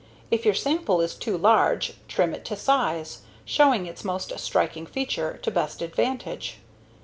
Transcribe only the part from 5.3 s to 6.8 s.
to best advantage.